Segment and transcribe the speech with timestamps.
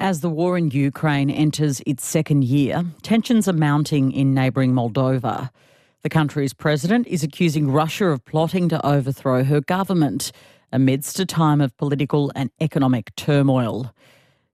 [0.00, 5.50] As the war in Ukraine enters its second year, tensions are mounting in neighbouring Moldova.
[6.02, 10.32] The country's president is accusing Russia of plotting to overthrow her government
[10.72, 13.94] amidst a time of political and economic turmoil.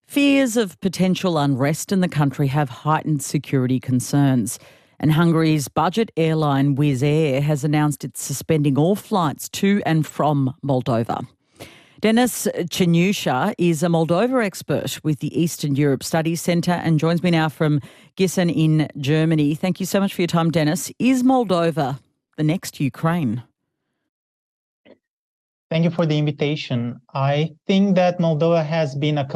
[0.08, 4.58] Fears of potential unrest in the country have heightened security concerns.
[4.98, 10.56] And Hungary's budget airline Wizz Air has announced it's suspending all flights to and from
[10.64, 11.24] Moldova.
[12.00, 17.30] Denis Cenusa is a Moldova expert with the Eastern Europe Studies Centre and joins me
[17.30, 17.80] now from
[18.18, 19.54] Giessen in Germany.
[19.54, 20.92] Thank you so much for your time, Dennis.
[20.98, 21.98] Is Moldova
[22.36, 23.42] the next Ukraine?
[25.70, 27.00] Thank you for the invitation.
[27.14, 29.26] I think that Moldova has been a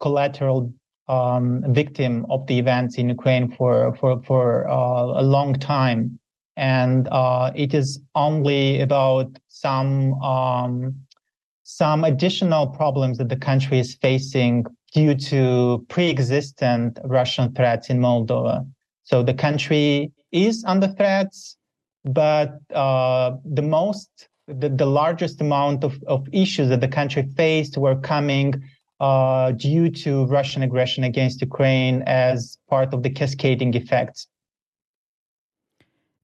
[0.00, 0.72] collateral
[1.08, 6.18] um, victim of the events in Ukraine for for for uh, a long time,
[6.56, 10.94] and uh, it is only about some um,
[11.68, 14.64] some additional problems that the country is facing
[14.94, 18.66] due to pre-existent Russian threats in Moldova.
[19.02, 21.58] So the country is under threats,
[22.06, 24.08] but uh, the most,
[24.46, 28.54] the, the largest amount of, of issues that the country faced were coming
[29.00, 34.26] uh, due to Russian aggression against Ukraine as part of the cascading effects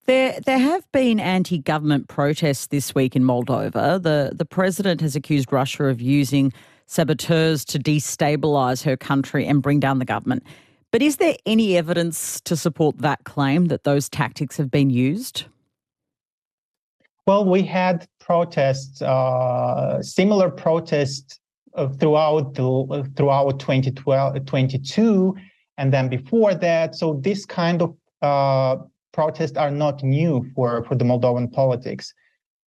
[0.06, 4.02] there, there have been anti-government protests this week in Moldova.
[4.02, 6.52] The the president has accused Russia of using
[6.86, 10.44] saboteurs to destabilise her country and bring down the government.
[10.90, 15.46] But is there any evidence to support that claim that those tactics have been used?
[17.26, 21.40] Well, we had protests, uh, similar protests
[21.74, 25.34] uh, throughout the, throughout 2012, 22,
[25.78, 26.94] and then before that.
[26.94, 28.76] So this kind of uh,
[29.14, 32.12] protests are not new for, for the Moldovan politics.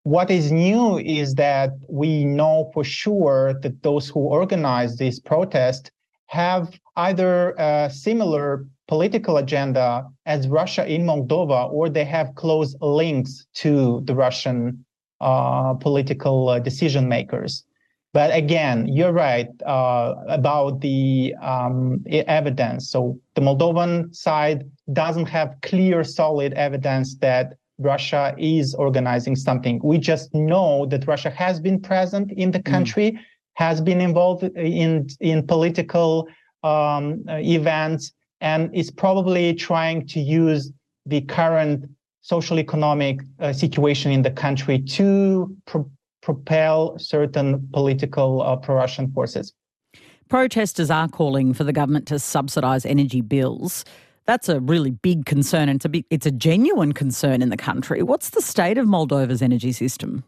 [0.03, 5.91] What is new is that we know for sure that those who organize these protests
[6.27, 13.45] have either a similar political agenda as Russia in Moldova, or they have close links
[13.55, 14.85] to the Russian
[15.19, 17.65] uh, political uh, decision makers.
[18.13, 22.89] But again, you're right uh, about the um, evidence.
[22.89, 24.63] So the Moldovan side
[24.93, 29.79] doesn't have clear, solid evidence that Russia is organizing something.
[29.83, 32.65] We just know that Russia has been present in the mm.
[32.65, 33.19] country, mm.
[33.53, 36.27] has been involved in in political
[36.63, 40.71] um, events, and is probably trying to use
[41.05, 41.85] the current
[42.21, 45.55] social economic uh, situation in the country to
[46.21, 49.53] propel certain political uh, pro-Russian forces.
[50.29, 53.85] Protesters are calling for the government to subsidise energy bills.
[54.25, 57.55] That's a really big concern, and it's a, big, it's a genuine concern in the
[57.57, 58.03] country.
[58.03, 60.25] What's the state of Moldova's energy system?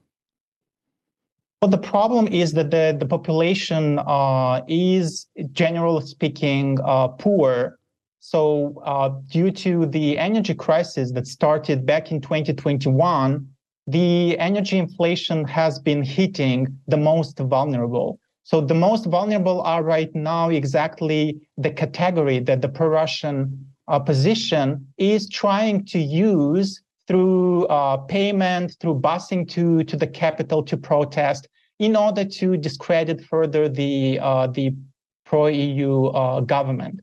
[1.61, 7.77] Well, the problem is that the, the population uh, is, generally speaking, uh, poor.
[8.21, 13.45] So, uh, due to the energy crisis that started back in 2021,
[13.89, 18.19] the energy inflation has been hitting the most vulnerable.
[18.43, 25.27] So the most vulnerable are right now exactly the category that the pro-Russian opposition is
[25.29, 31.47] trying to use through uh, payment, through busing to, to the capital to protest
[31.79, 34.75] in order to discredit further the, uh, the
[35.25, 36.99] pro-EU uh, government.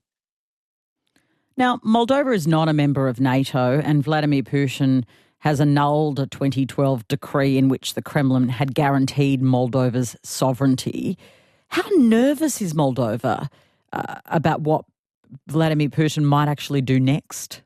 [1.56, 5.04] Now, Moldova is not a member of NATO, and Vladimir Putin
[5.46, 11.16] has annulled a 2012 decree in which the Kremlin had guaranteed Moldova's sovereignty.
[11.68, 13.48] How nervous is Moldova
[13.92, 14.84] uh, about what
[15.46, 17.62] Vladimir Putin might actually do next?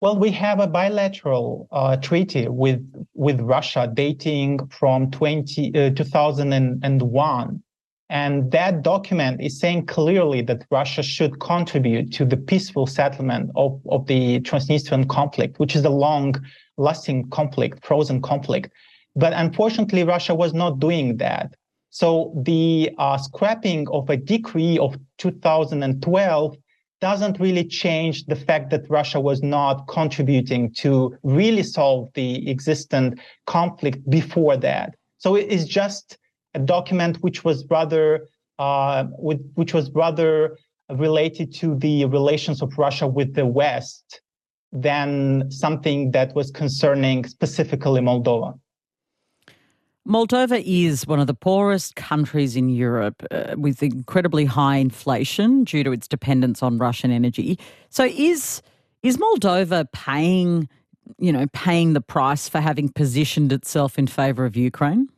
[0.00, 2.82] Well, we have a bilateral uh, treaty with
[3.14, 7.62] with Russia dating from 20, uh, 2001
[8.08, 13.80] and that document is saying clearly that Russia should contribute to the peaceful settlement of,
[13.90, 16.34] of the Transnistrian conflict, which is a long
[16.76, 18.70] lasting conflict, frozen conflict.
[19.16, 21.54] But unfortunately, Russia was not doing that.
[21.90, 26.56] So the uh, scrapping of a decree of 2012
[27.00, 33.18] doesn't really change the fact that Russia was not contributing to really solve the existent
[33.46, 34.94] conflict before that.
[35.18, 36.18] So it is just
[36.56, 38.26] a document which was rather
[38.58, 39.04] uh,
[39.58, 40.56] which was rather
[40.90, 44.20] related to the relations of Russia with the West
[44.72, 48.58] than something that was concerning specifically Moldova.
[50.08, 55.82] Moldova is one of the poorest countries in Europe uh, with incredibly high inflation due
[55.84, 57.58] to its dependence on Russian energy.
[57.90, 58.62] So is
[59.02, 60.68] is Moldova paying,
[61.18, 65.10] you know, paying the price for having positioned itself in favor of Ukraine?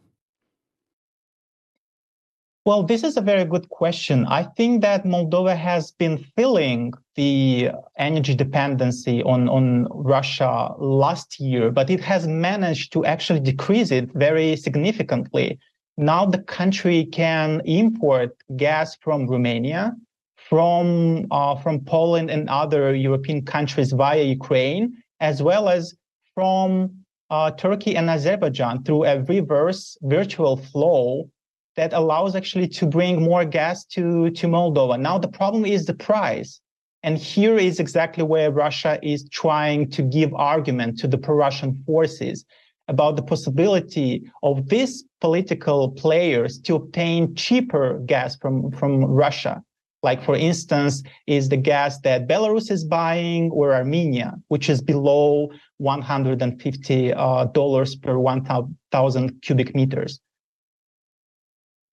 [2.68, 4.26] Well, this is a very good question.
[4.26, 11.70] I think that Moldova has been filling the energy dependency on, on Russia last year,
[11.70, 15.58] but it has managed to actually decrease it very significantly.
[15.96, 19.96] Now the country can import gas from Romania,
[20.36, 25.94] from, uh, from Poland and other European countries via Ukraine, as well as
[26.34, 26.90] from
[27.30, 31.30] uh, Turkey and Azerbaijan through a reverse virtual flow
[31.78, 34.98] that allows actually to bring more gas to, to Moldova.
[34.98, 36.60] Now, the problem is the price.
[37.04, 42.44] And here is exactly where Russia is trying to give argument to the pro-Russian forces
[42.88, 49.62] about the possibility of these political players to obtain cheaper gas from, from Russia.
[50.02, 55.52] Like, for instance, is the gas that Belarus is buying or Armenia, which is below
[55.80, 60.20] $150 uh, per 1,000 cubic meters.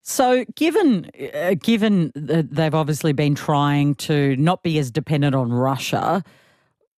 [0.08, 5.52] So, given uh, given that they've obviously been trying to not be as dependent on
[5.52, 6.22] Russia,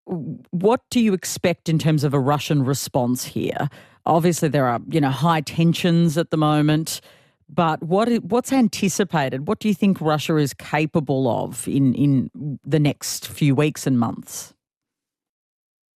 [0.05, 3.71] what do you expect in terms of a Russian response here?
[4.05, 7.01] Obviously, there are you know high tensions at the moment,
[7.49, 9.49] but what what's anticipated?
[9.49, 13.99] What do you think Russia is capable of in in the next few weeks and
[13.99, 14.53] months?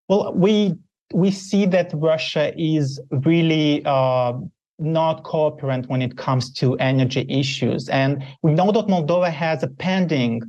[0.09, 0.73] Well, we
[1.13, 4.33] we see that Russia is really uh,
[4.79, 7.89] not cooperant when it comes to energy issues.
[7.89, 10.41] And we know that Moldova has a pending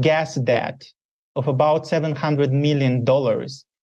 [0.00, 0.84] gas debt
[1.36, 3.04] of about $700 million,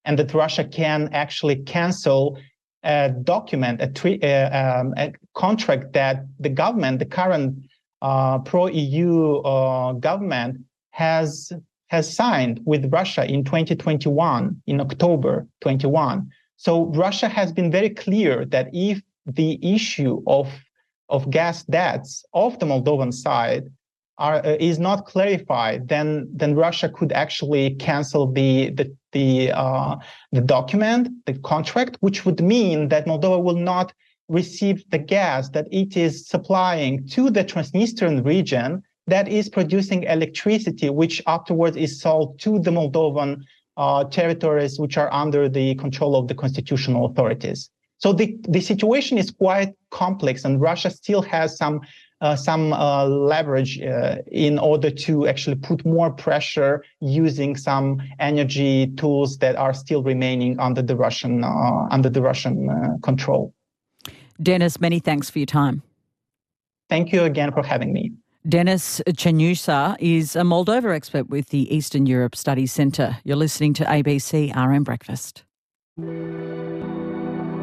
[0.06, 2.38] and that Russia can actually cancel
[2.84, 3.90] a document, a,
[4.22, 7.66] uh, um, a contract that the government, the current
[8.02, 10.58] uh, pro-EU uh, government,
[10.92, 11.52] has
[11.88, 16.30] has signed with Russia in 2021, in October 21.
[16.58, 20.52] So Russia has been very clear that if the issue of
[21.10, 23.70] of gas debts of the Moldovan side
[24.18, 29.96] are, uh, is not clarified, then then Russia could actually cancel the the the uh,
[30.32, 33.94] the document, the contract, which would mean that Moldova will not
[34.28, 40.90] receive the gas that it is supplying to the Transnistrian region that is producing electricity,
[40.90, 43.44] which afterwards is sold to the Moldovan
[43.78, 47.70] uh, territories which are under the control of the constitutional authorities.
[48.06, 51.82] So the, the situation is quite complex, and Russia still has some
[52.22, 58.94] uh, some uh, leverage uh, in order to actually put more pressure using some energy
[58.96, 63.56] tools that are still remaining under the Russian uh, under the Russian uh, control.
[64.40, 65.82] Dennis, many thanks for your time.
[66.90, 68.12] Thank you again for having me.
[68.48, 73.18] Dennis Cenusa is a Moldova expert with the Eastern Europe Studies Centre.
[73.24, 75.44] You're listening to ABC RN Breakfast.